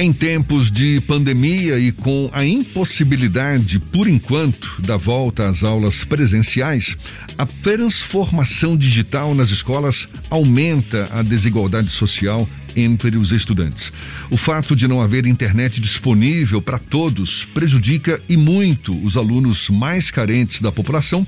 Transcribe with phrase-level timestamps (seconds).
[0.00, 6.96] Em tempos de pandemia e com a impossibilidade, por enquanto, da volta às aulas presenciais,
[7.36, 13.92] a transformação digital nas escolas aumenta a desigualdade social entre os estudantes.
[14.30, 20.12] O fato de não haver internet disponível para todos prejudica e muito os alunos mais
[20.12, 21.26] carentes da população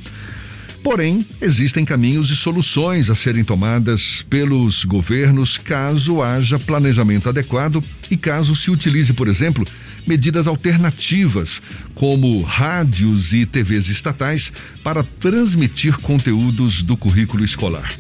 [0.83, 8.17] Porém, existem caminhos e soluções a serem tomadas pelos governos caso haja planejamento adequado e
[8.17, 9.67] caso se utilize, por exemplo,
[10.07, 11.61] medidas alternativas,
[11.95, 14.51] como rádios e TVs estatais,
[14.83, 17.93] para transmitir conteúdos do currículo escolar.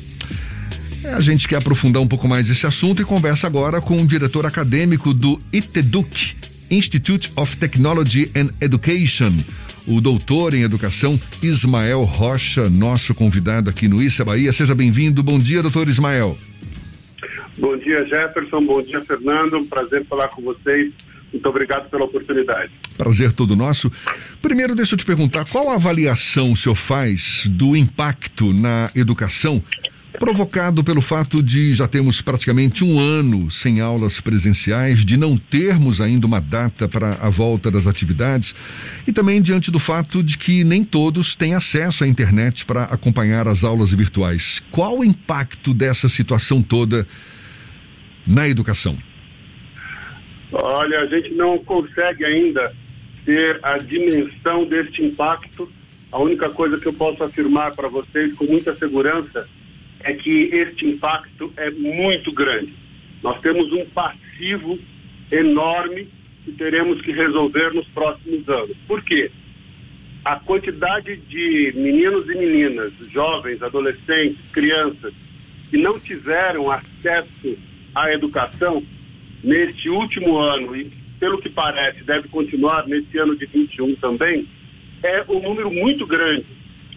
[1.14, 4.46] A gente quer aprofundar um pouco mais esse assunto e conversa agora com o diretor
[4.46, 6.36] acadêmico do ITEDUC,
[6.70, 9.36] Institute of Technology and Education,
[9.86, 14.52] o doutor em educação Ismael Rocha, nosso convidado aqui no Issa Bahia.
[14.52, 15.22] Seja bem-vindo.
[15.22, 16.36] Bom dia, doutor Ismael.
[17.58, 18.64] Bom dia, Jefferson.
[18.64, 19.58] Bom dia, Fernando.
[19.58, 20.92] Um prazer falar com vocês.
[21.32, 22.72] Muito obrigado pela oportunidade.
[22.96, 23.90] Prazer todo nosso.
[24.42, 29.62] Primeiro, deixa eu te perguntar, qual avaliação o senhor faz do impacto na educação
[30.18, 36.00] provocado pelo fato de já termos praticamente um ano sem aulas presenciais, de não termos
[36.00, 38.54] ainda uma data para a volta das atividades
[39.06, 43.46] e também diante do fato de que nem todos têm acesso à internet para acompanhar
[43.46, 44.62] as aulas virtuais.
[44.70, 47.06] Qual o impacto dessa situação toda
[48.26, 48.98] na educação?
[50.52, 52.74] Olha, a gente não consegue ainda
[53.24, 55.70] ter a dimensão deste impacto.
[56.10, 59.48] A única coisa que eu posso afirmar para vocês com muita segurança
[60.04, 62.72] é que este impacto é muito grande.
[63.22, 64.78] Nós temos um passivo
[65.30, 66.08] enorme
[66.44, 68.76] que teremos que resolver nos próximos anos.
[68.86, 69.30] Por quê?
[70.24, 75.14] A quantidade de meninos e meninas, jovens, adolescentes, crianças,
[75.70, 77.56] que não tiveram acesso
[77.94, 78.82] à educação
[79.42, 84.46] neste último ano e, pelo que parece, deve continuar nesse ano de 21 também,
[85.02, 86.46] é um número muito grande.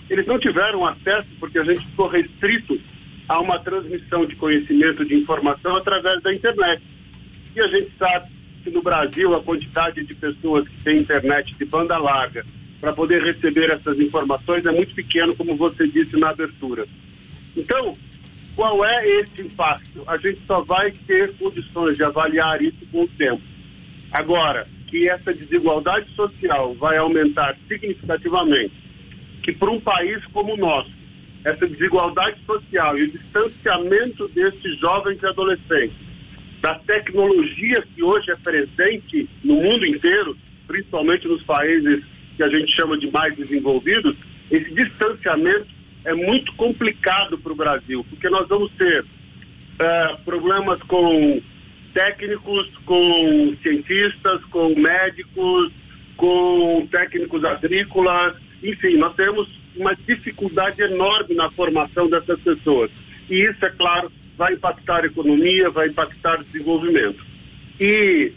[0.10, 2.80] Eles não tiveram acesso porque a gente ficou restrito
[3.28, 6.82] a uma transmissão de conhecimento, de informação através da internet.
[7.56, 8.30] E a gente sabe
[8.64, 12.46] que no Brasil a quantidade de pessoas que têm internet de banda larga
[12.80, 16.86] para poder receber essas informações é muito pequeno, como você disse na abertura.
[17.56, 17.98] Então,
[18.56, 20.04] qual é esse impacto?
[20.06, 23.42] A gente só vai ter condições de avaliar isso com o tempo.
[24.12, 28.74] Agora, que essa desigualdade social vai aumentar significativamente,
[29.42, 30.92] que para um país como o nosso,
[31.44, 36.14] essa desigualdade social e o distanciamento desses jovens e adolescentes
[36.64, 42.06] da tecnologia que hoje é presente no mundo inteiro, principalmente nos países
[42.38, 44.16] que a gente chama de mais desenvolvidos,
[44.50, 45.68] esse distanciamento
[46.06, 51.42] é muito complicado para o Brasil, porque nós vamos ter uh, problemas com
[51.94, 55.70] técnicos, com cientistas, com médicos,
[56.16, 62.92] com técnicos agrícolas, enfim, nós temos uma dificuldade enorme na formação dessas pessoas.
[63.30, 67.26] E isso, é claro, vai impactar a economia, vai impactar o desenvolvimento.
[67.80, 68.32] E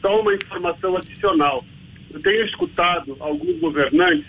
[0.00, 1.64] só uma informação adicional.
[2.12, 4.26] Eu tenho escutado alguns governantes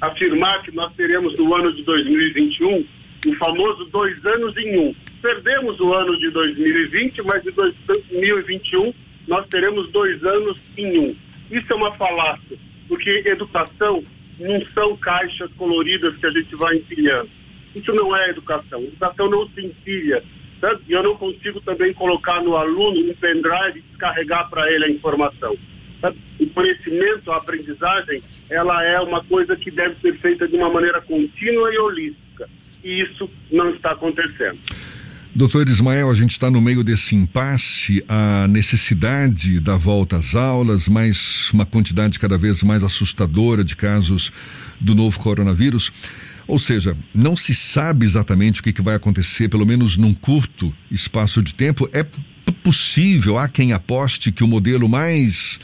[0.00, 2.84] afirmar que nós teremos no ano de 2021
[3.26, 4.94] o famoso dois anos em um.
[5.20, 8.94] Perdemos o ano de 2020, mas em 2021
[9.28, 11.16] nós teremos dois anos em um.
[11.50, 12.56] Isso é uma falácia,
[12.88, 14.02] porque educação
[14.40, 17.28] não são caixas coloridas que a gente vai empilhando.
[17.74, 18.82] Isso não é educação.
[18.82, 20.24] Educação não se empilha.
[20.88, 24.90] E eu não consigo também colocar no aluno um pendrive e descarregar para ele a
[24.90, 25.56] informação.
[26.38, 31.00] O conhecimento, a aprendizagem, ela é uma coisa que deve ser feita de uma maneira
[31.00, 32.48] contínua e holística.
[32.82, 34.58] E isso não está acontecendo.
[35.40, 40.86] Doutor Ismael, a gente está no meio desse impasse, a necessidade da volta às aulas,
[40.86, 44.30] mas uma quantidade cada vez mais assustadora de casos
[44.78, 45.90] do novo coronavírus.
[46.46, 50.74] Ou seja, não se sabe exatamente o que, que vai acontecer, pelo menos num curto
[50.90, 51.88] espaço de tempo.
[51.90, 52.04] É
[52.62, 55.58] possível, há quem aposte que o modelo mais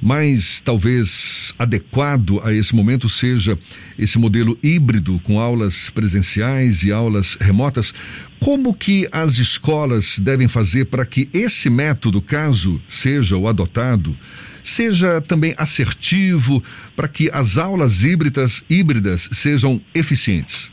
[0.00, 3.58] mais talvez adequado a esse momento seja
[3.98, 7.92] esse modelo híbrido com aulas presenciais e aulas remotas.
[8.38, 14.16] Como que as escolas devem fazer para que esse método, caso seja o adotado,
[14.62, 16.62] seja também assertivo
[16.94, 20.70] para que as aulas híbridas, híbridas sejam eficientes?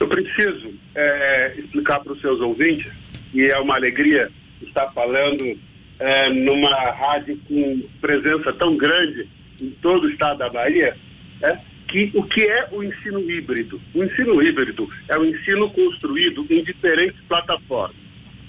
[0.00, 2.90] Eu preciso é, explicar para os seus ouvintes,
[3.32, 4.30] e é uma alegria
[4.60, 5.56] estar falando
[5.98, 9.28] é, numa rádio com presença tão grande
[9.62, 10.96] em todo o estado da Bahia,
[11.40, 13.80] é, que o que é o ensino híbrido?
[13.94, 17.96] O ensino híbrido é o ensino construído em diferentes plataformas.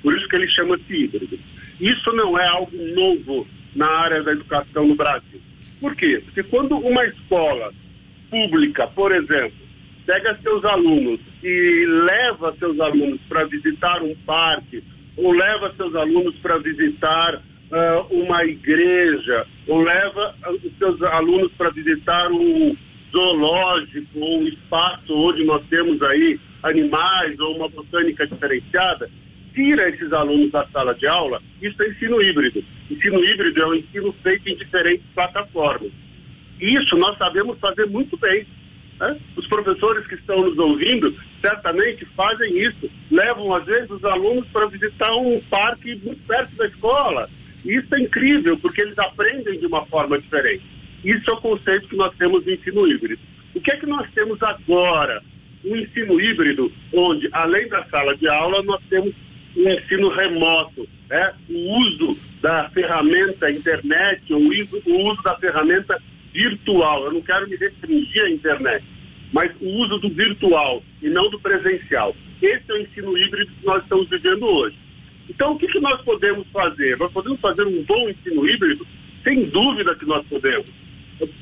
[0.01, 1.37] Por isso que ele chama-se híbrido.
[1.79, 5.41] Isso não é algo novo na área da educação no Brasil.
[5.79, 6.21] Por quê?
[6.23, 7.73] Porque quando uma escola
[8.29, 9.57] pública, por exemplo,
[10.05, 14.83] pega seus alunos e leva seus alunos para visitar um parque,
[15.15, 17.41] ou leva seus alunos para visitar
[17.73, 22.75] uh, uma igreja, ou leva os seus alunos para visitar um
[23.11, 29.09] zoológico ou um espaço onde nós temos aí animais ou uma botânica diferenciada,
[29.53, 32.63] tira esses alunos da sala de aula, isso é ensino híbrido.
[32.89, 35.91] Ensino híbrido é um ensino feito em diferentes plataformas.
[36.59, 38.47] Isso nós sabemos fazer muito bem.
[38.99, 39.17] Né?
[39.35, 42.89] Os professores que estão nos ouvindo certamente fazem isso.
[43.11, 47.29] Levam, às vezes, os alunos para visitar um parque muito perto da escola.
[47.65, 50.63] Isso é incrível, porque eles aprendem de uma forma diferente.
[51.03, 53.21] Isso é o conceito que nós temos de ensino híbrido.
[53.55, 55.21] O que é que nós temos agora?
[55.63, 59.13] Um ensino híbrido, onde, além da sala de aula, nós temos
[59.55, 61.33] um ensino remoto, né?
[61.49, 66.01] o uso da ferramenta internet, o uso, o uso da ferramenta
[66.33, 67.05] virtual.
[67.05, 68.83] Eu não quero me restringir à internet,
[69.31, 72.15] mas o uso do virtual e não do presencial.
[72.41, 74.75] Esse é o ensino híbrido que nós estamos vivendo hoje.
[75.29, 76.97] Então, o que, que nós podemos fazer?
[76.97, 78.85] Nós podemos fazer um bom ensino híbrido?
[79.23, 80.69] Sem dúvida que nós podemos.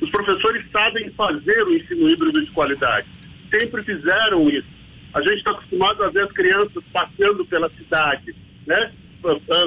[0.00, 3.06] Os professores sabem fazer o ensino híbrido de qualidade.
[3.50, 4.68] Sempre fizeram isso.
[5.12, 8.34] A gente está acostumado a ver as crianças passeando pela cidade,
[8.66, 8.92] né?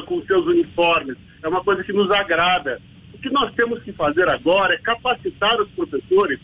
[0.05, 1.17] Com seus uniformes.
[1.43, 2.81] É uma coisa que nos agrada.
[3.13, 6.39] O que nós temos que fazer agora é capacitar os professores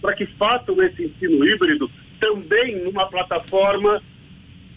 [0.00, 1.90] para que façam esse ensino híbrido
[2.20, 4.00] também numa plataforma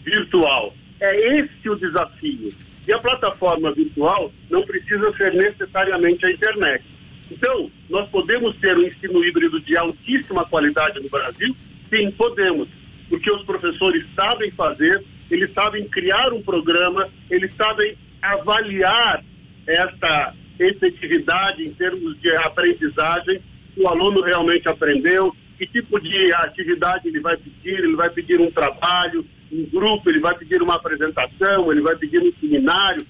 [0.02, 0.74] virtual.
[1.00, 2.50] É esse o desafio.
[2.86, 6.84] E a plataforma virtual não precisa ser necessariamente a internet.
[7.30, 11.54] Então, nós podemos ter um ensino híbrido de altíssima qualidade no Brasil?
[11.90, 12.68] Sim, podemos
[13.08, 19.24] porque os professores sabem fazer, eles sabem criar um programa, eles sabem avaliar
[19.66, 23.40] essa efetividade em termos de aprendizagem,
[23.74, 28.40] se o aluno realmente aprendeu, que tipo de atividade ele vai pedir, ele vai pedir
[28.40, 33.06] um trabalho, um grupo, ele vai pedir uma apresentação, ele vai pedir um seminário.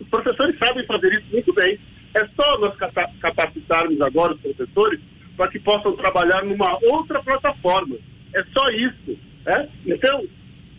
[0.00, 1.78] Os professores sabem fazer isso muito bem.
[2.14, 2.74] É só nós
[3.20, 5.00] capacitarmos agora os professores
[5.36, 7.96] para que possam trabalhar numa outra plataforma.
[8.34, 9.18] É só isso.
[9.44, 9.68] É?
[9.86, 10.24] Então,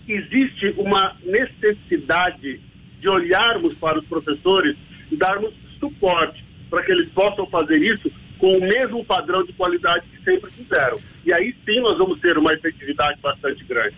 [0.07, 2.61] existe uma necessidade
[2.99, 4.77] de olharmos para os professores
[5.11, 10.05] e darmos suporte para que eles possam fazer isso com o mesmo padrão de qualidade
[10.07, 10.99] que sempre fizeram.
[11.25, 13.95] E aí sim nós vamos ter uma efetividade bastante grande.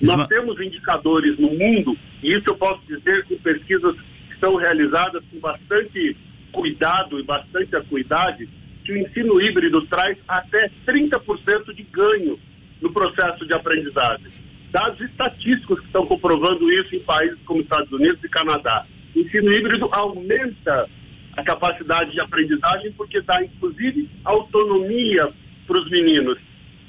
[0.00, 5.22] Nós temos indicadores no mundo, e isso eu posso dizer com pesquisas que são realizadas
[5.30, 6.16] com bastante
[6.52, 8.48] cuidado e bastante acuidade,
[8.84, 12.38] que o ensino híbrido traz até 30% de ganho
[12.80, 14.26] no processo de aprendizagem.
[14.70, 18.86] Dados estatísticos que estão comprovando isso em países como Estados Unidos e Canadá.
[19.14, 20.88] O ensino híbrido aumenta
[21.36, 25.30] a capacidade de aprendizagem porque dá, inclusive, autonomia
[25.66, 26.38] para os meninos.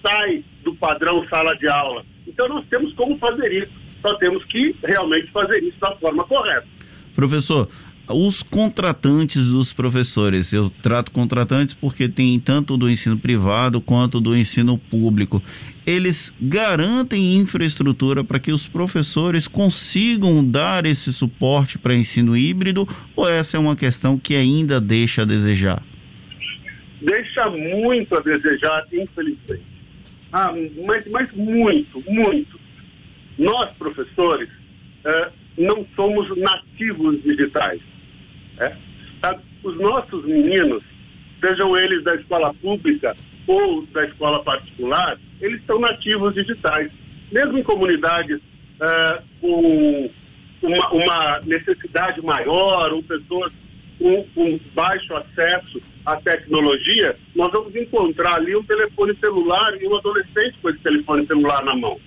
[0.01, 2.05] Sai do padrão sala de aula.
[2.27, 3.71] Então, nós temos como fazer isso.
[4.01, 6.65] Só temos que realmente fazer isso da forma correta.
[7.13, 7.67] Professor,
[8.09, 10.51] os contratantes dos professores.
[10.51, 15.41] Eu trato contratantes porque tem tanto do ensino privado quanto do ensino público.
[15.85, 23.29] Eles garantem infraestrutura para que os professores consigam dar esse suporte para ensino híbrido ou
[23.29, 25.83] essa é uma questão que ainda deixa a desejar?
[27.01, 29.78] Deixa muito a desejar, infelizmente.
[30.31, 30.53] Ah,
[30.85, 32.59] mas, mas muito, muito.
[33.37, 34.49] Nós, professores,
[35.05, 37.81] eh, não somos nativos digitais.
[38.59, 38.75] É?
[39.63, 40.83] Os nossos meninos,
[41.41, 43.15] sejam eles da escola pública
[43.47, 46.91] ou da escola particular, eles são nativos digitais.
[47.31, 48.39] Mesmo em comunidades
[48.81, 50.09] é, com
[50.61, 53.51] uma, uma, necessidade maior ou pessoas
[53.99, 59.95] com, com baixo acesso à tecnologia, nós vamos encontrar ali um telefone celular e um
[59.95, 61.99] adolescente com esse telefone celular na mão.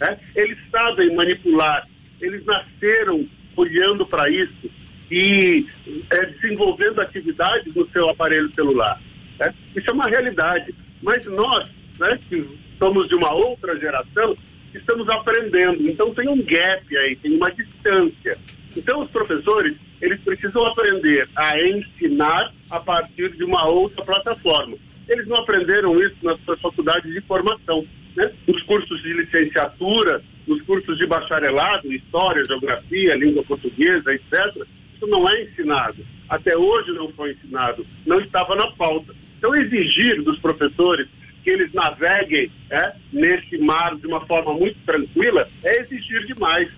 [0.00, 0.16] É?
[0.36, 1.88] Eles sabem manipular,
[2.20, 4.70] eles nasceram olhando para isso,
[5.10, 5.66] e
[6.10, 9.00] é, desenvolvendo atividades no seu aparelho celular.
[9.38, 9.52] Né?
[9.74, 10.72] Isso é uma realidade.
[11.02, 11.68] Mas nós,
[11.98, 12.46] né, que
[12.78, 14.34] somos de uma outra geração,
[14.72, 15.88] estamos aprendendo.
[15.88, 18.38] Então tem um gap aí, tem uma distância.
[18.76, 24.76] Então os professores, eles precisam aprender a ensinar a partir de uma outra plataforma.
[25.08, 27.84] Eles não aprenderam isso nas suas faculdades de formação.
[28.16, 28.30] Né?
[28.46, 34.66] Nos cursos de licenciatura, nos cursos de bacharelado, história, geografia, língua portuguesa, etc
[35.00, 36.04] isso não é ensinado.
[36.28, 39.14] Até hoje não foi ensinado, não estava na pauta.
[39.38, 41.08] Então, exigir dos professores
[41.42, 46.68] que eles naveguem é, nesse mar de uma forma muito tranquila é exigir demais.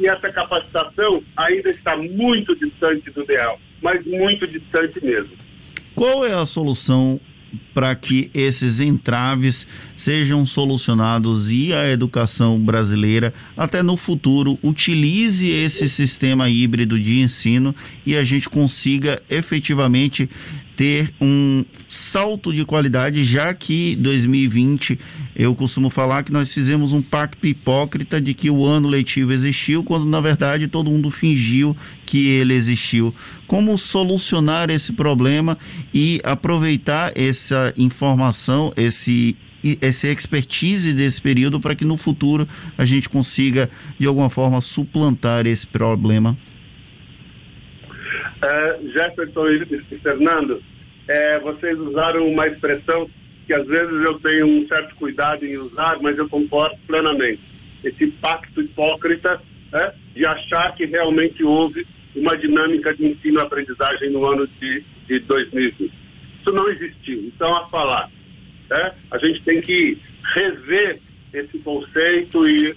[0.00, 5.32] E essa capacitação ainda está muito distante do ideal, mas muito distante mesmo.
[5.94, 7.20] Qual é a solução
[7.74, 9.66] para que esses entraves
[9.96, 17.74] sejam solucionados e a educação brasileira até no futuro utilize esse sistema híbrido de ensino
[18.06, 20.30] e a gente consiga efetivamente
[20.80, 24.98] ter um salto de qualidade, já que 2020
[25.36, 29.84] eu costumo falar que nós fizemos um pacto hipócrita de que o ano letivo existiu,
[29.84, 33.14] quando na verdade todo mundo fingiu que ele existiu.
[33.46, 35.58] Como solucionar esse problema
[35.92, 39.36] e aproveitar essa informação, esse
[39.82, 43.68] essa expertise desse período para que no futuro a gente consiga
[43.98, 46.38] de alguma forma suplantar esse problema?
[48.42, 50.62] Uh, Jefferson e Fernando,
[51.06, 53.10] é, vocês usaram uma expressão
[53.46, 57.40] que às vezes eu tenho um certo cuidado em usar, mas eu concordo plenamente.
[57.82, 59.42] Esse pacto hipócrita
[59.72, 65.92] é, de achar que realmente houve uma dinâmica de ensino-aprendizagem no ano de, de 2020.
[66.40, 67.24] Isso não existiu.
[67.24, 68.08] Então, a falar,
[68.70, 69.98] é, a gente tem que
[70.34, 71.00] rever
[71.34, 72.76] esse conceito e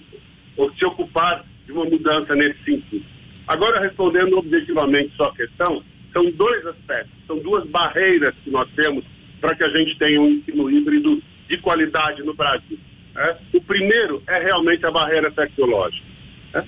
[0.76, 3.13] se ocupar de uma mudança nesse sentido.
[3.46, 5.82] Agora, respondendo objetivamente sua questão,
[6.12, 9.04] são dois aspectos, são duas barreiras que nós temos
[9.40, 12.78] para que a gente tenha um ensino híbrido de qualidade no Brasil.
[13.14, 13.36] Né?
[13.52, 16.06] O primeiro é realmente a barreira tecnológica.
[16.54, 16.64] Né?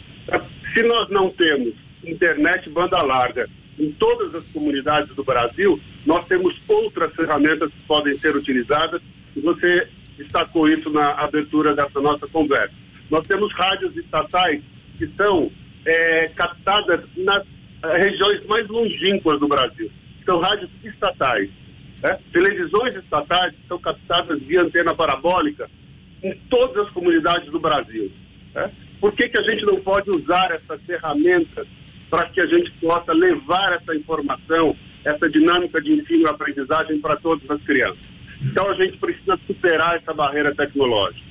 [0.74, 6.56] Se nós não temos internet banda larga em todas as comunidades do Brasil, nós temos
[6.68, 9.00] outras ferramentas que podem ser utilizadas,
[9.34, 12.74] e você destacou isso na abertura dessa nossa conversa.
[13.10, 14.62] Nós temos rádios estatais
[14.98, 15.50] que são
[15.86, 17.44] é, captadas nas
[17.82, 19.90] eh, regiões mais longínquas do Brasil.
[20.24, 21.48] São rádios estatais.
[22.02, 22.18] Né?
[22.32, 25.70] Televisões estatais são captadas via antena parabólica
[26.22, 28.10] em todas as comunidades do Brasil.
[28.54, 28.70] Né?
[29.00, 31.66] Por que, que a gente não pode usar essas ferramentas
[32.10, 34.74] para que a gente possa levar essa informação,
[35.04, 38.16] essa dinâmica de ensino e aprendizagem para todas as crianças?
[38.42, 41.24] Então a gente precisa superar essa barreira tecnológica.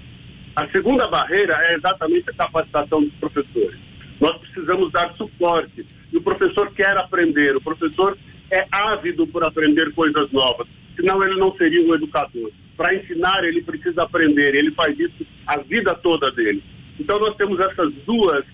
[0.55, 3.77] A segunda barreira é exatamente a capacitação dos professores.
[4.19, 5.85] Nós precisamos dar suporte.
[6.11, 8.17] E o professor quer aprender, o professor
[8.51, 12.51] é ávido por aprender coisas novas, senão ele não seria um educador.
[12.77, 16.63] Para ensinar, ele precisa aprender, ele faz isso a vida toda dele.
[16.99, 18.45] Então nós temos essas duas,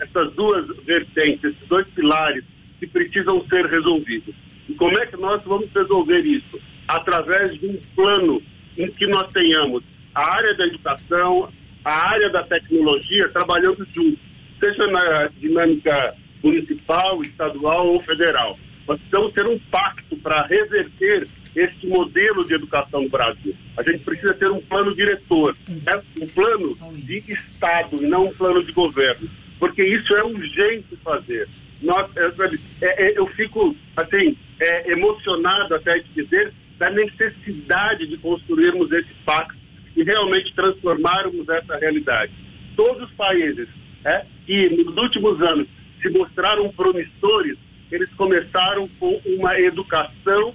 [0.00, 2.44] essas duas vertentes, esses dois pilares
[2.78, 4.34] que precisam ser resolvidos.
[4.68, 6.58] E como é que nós vamos resolver isso?
[6.88, 8.42] Através de um plano
[8.76, 9.82] em que nós tenhamos
[10.14, 11.50] a área da educação,
[11.84, 14.29] a área da tecnologia trabalhando juntos
[14.60, 18.58] seja na dinâmica municipal, estadual ou federal.
[18.86, 23.54] Nós precisamos ter um pacto para reverter este modelo de educação no Brasil.
[23.76, 26.00] A gente precisa ter um plano diretor, né?
[26.20, 31.48] um plano de Estado e não um plano de governo, porque isso é urgente fazer.
[31.82, 38.16] Nós, é, é, é, eu fico assim é, emocionado até de dizer da necessidade de
[38.18, 39.58] construirmos esse pacto
[39.96, 42.32] e realmente transformarmos essa realidade.
[42.76, 43.68] Todos os países
[44.04, 45.66] é, que nos últimos anos
[46.00, 47.56] se mostraram promissores,
[47.90, 50.54] eles começaram com uma educação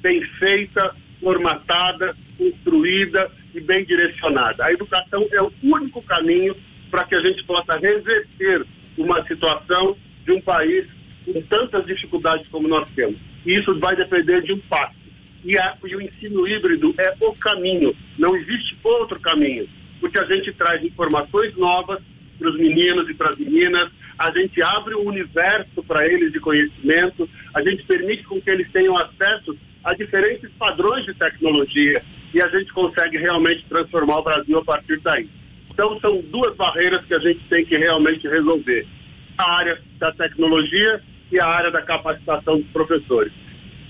[0.00, 4.64] bem feita, formatada, construída e bem direcionada.
[4.64, 6.56] A educação é o único caminho
[6.90, 8.66] para que a gente possa reverter
[8.98, 10.86] uma situação de um país
[11.24, 13.16] com tantas dificuldades como nós temos.
[13.46, 15.00] E isso vai depender de um passo.
[15.44, 19.68] E, a, e o ensino híbrido é o caminho, não existe outro caminho,
[20.00, 22.00] porque a gente traz informações novas,
[22.42, 26.40] para os meninos e para as meninas, a gente abre um universo para eles de
[26.40, 32.02] conhecimento, a gente permite com que eles tenham acesso a diferentes padrões de tecnologia
[32.34, 35.28] e a gente consegue realmente transformar o Brasil a partir daí.
[35.70, 38.86] Então, são duas barreiras que a gente tem que realmente resolver:
[39.38, 43.32] a área da tecnologia e a área da capacitação dos professores.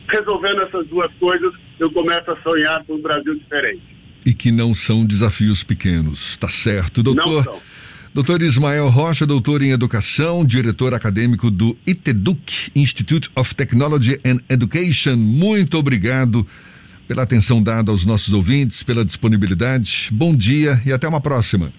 [0.08, 3.82] Resolvendo essas duas coisas, eu começo a sonhar com um Brasil diferente.
[4.24, 7.44] E que não são desafios pequenos, tá certo, doutor?
[7.44, 7.72] Não são.
[8.14, 15.16] Doutor Ismael Rocha, doutor em Educação, diretor acadêmico do ITEDUC, Institute of Technology and Education.
[15.16, 16.46] Muito obrigado
[17.08, 20.10] pela atenção dada aos nossos ouvintes, pela disponibilidade.
[20.12, 21.72] Bom dia e até uma próxima.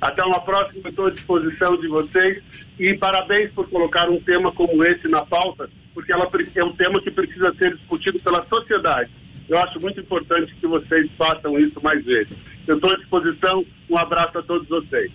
[0.00, 2.42] Até uma próxima, estou à disposição de vocês
[2.76, 7.00] e parabéns por colocar um tema como esse na pauta, porque ela é um tema
[7.00, 9.12] que precisa ser discutido pela sociedade.
[9.48, 12.32] Eu acho muito importante que vocês façam isso mais vezes.
[12.66, 13.64] Eu estou à disposição.
[13.88, 15.08] Um abraço a todos vocês.